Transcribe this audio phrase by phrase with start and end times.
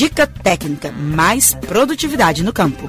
[0.00, 2.88] Dica técnica, mais produtividade no campo.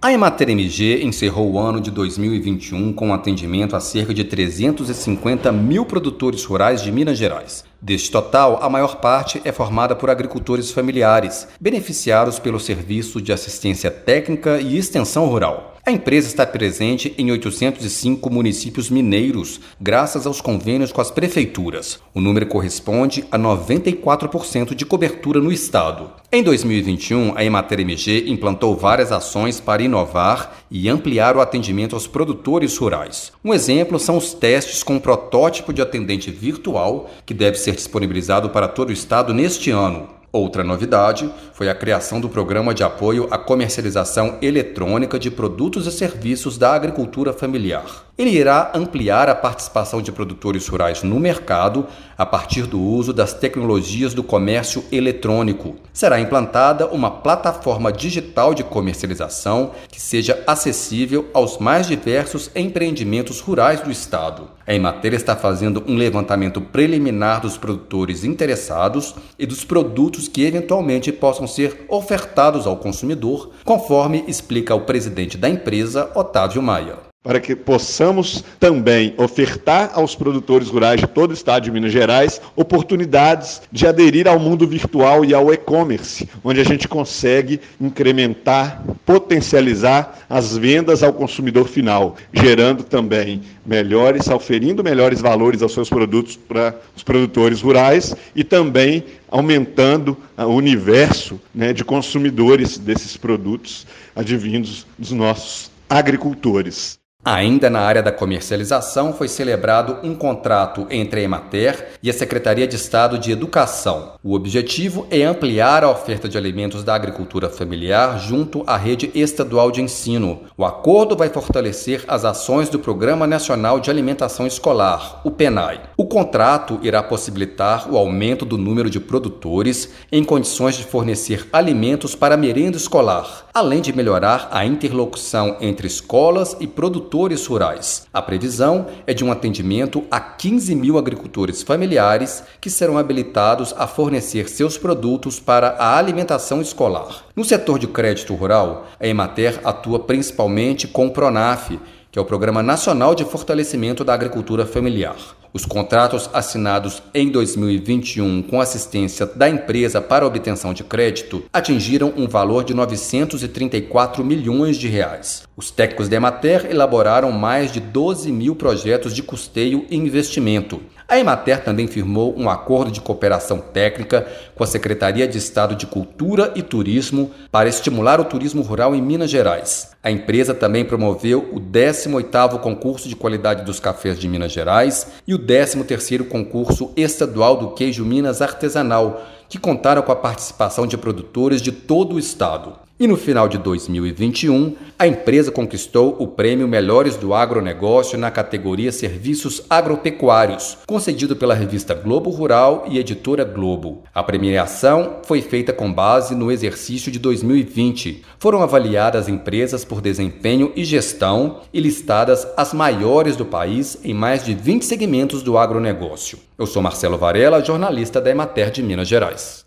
[0.00, 5.84] A Emater MG encerrou o ano de 2021 com atendimento a cerca de 350 mil
[5.84, 7.64] produtores rurais de Minas Gerais.
[7.80, 13.90] Deste total, a maior parte é formada por agricultores familiares, beneficiados pelo Serviço de Assistência
[13.90, 15.71] Técnica e Extensão Rural.
[15.84, 21.98] A empresa está presente em 805 municípios mineiros, graças aos convênios com as prefeituras.
[22.14, 26.12] O número corresponde a 94% de cobertura no estado.
[26.30, 32.06] Em 2021, a Emater MG implantou várias ações para inovar e ampliar o atendimento aos
[32.06, 33.32] produtores rurais.
[33.44, 38.50] Um exemplo são os testes com um protótipo de atendente virtual que deve ser disponibilizado
[38.50, 40.21] para todo o estado neste ano.
[40.32, 45.92] Outra novidade foi a criação do Programa de Apoio à Comercialização Eletrônica de Produtos e
[45.92, 48.06] Serviços da Agricultura Familiar.
[48.18, 53.32] Ele irá ampliar a participação de produtores rurais no mercado a partir do uso das
[53.32, 55.76] tecnologias do comércio eletrônico.
[55.94, 63.80] Será implantada uma plataforma digital de comercialização que seja acessível aos mais diversos empreendimentos rurais
[63.80, 64.50] do Estado.
[64.66, 71.10] A Emater está fazendo um levantamento preliminar dos produtores interessados e dos produtos que eventualmente
[71.10, 77.54] possam ser ofertados ao consumidor, conforme explica o presidente da empresa, Otávio Maia para que
[77.54, 83.86] possamos também ofertar aos produtores rurais de todo o estado de Minas Gerais oportunidades de
[83.86, 91.04] aderir ao mundo virtual e ao e-commerce, onde a gente consegue incrementar, potencializar as vendas
[91.04, 97.60] ao consumidor final, gerando também melhores, oferindo melhores valores aos seus produtos para os produtores
[97.60, 107.01] rurais e também aumentando o universo né, de consumidores desses produtos advindos dos nossos agricultores.
[107.24, 112.66] Ainda na área da comercialização, foi celebrado um contrato entre a Emater e a Secretaria
[112.66, 114.14] de Estado de Educação.
[114.24, 119.70] O objetivo é ampliar a oferta de alimentos da agricultura familiar junto à rede estadual
[119.70, 120.40] de ensino.
[120.56, 125.80] O acordo vai fortalecer as ações do Programa Nacional de Alimentação Escolar, o PENAI.
[125.96, 132.16] O contrato irá possibilitar o aumento do número de produtores em condições de fornecer alimentos
[132.16, 138.06] para merenda escolar, além de melhorar a interlocução entre escolas e produtores rurais.
[138.12, 143.86] A previsão é de um atendimento a 15 mil agricultores familiares que serão habilitados a
[143.86, 147.24] fornecer seus produtos para a alimentação escolar.
[147.36, 151.78] No setor de crédito rural, a Emater atua principalmente com o PRONAF,
[152.10, 155.41] que é o Programa Nacional de Fortalecimento da Agricultura Familiar.
[155.54, 162.26] Os contratos assinados em 2021 com assistência da empresa para obtenção de crédito atingiram um
[162.26, 165.42] valor de 934 milhões de reais.
[165.54, 170.80] Os técnicos da Emater elaboraram mais de 12 mil projetos de custeio e investimento.
[171.12, 175.86] A Emater também firmou um acordo de cooperação técnica com a Secretaria de Estado de
[175.86, 179.90] Cultura e Turismo para estimular o turismo rural em Minas Gerais.
[180.02, 185.34] A empresa também promoveu o 18º concurso de qualidade dos cafés de Minas Gerais e
[185.34, 191.60] o 13º concurso estadual do queijo Minas artesanal, que contaram com a participação de produtores
[191.60, 192.72] de todo o estado.
[193.00, 198.92] E no final de 2021, a empresa conquistou o prêmio Melhores do Agronegócio na categoria
[198.92, 204.04] Serviços Agropecuários, concedido pela revista Globo Rural e editora Globo.
[204.14, 208.22] A premiação foi feita com base no exercício de 2020.
[208.38, 214.44] Foram avaliadas empresas por desempenho e gestão e listadas as maiores do país em mais
[214.44, 216.38] de 20 segmentos do agronegócio.
[216.58, 219.64] Eu sou Marcelo Varela, jornalista da Emater de Minas Gerais.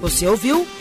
[0.00, 0.66] Você ouviu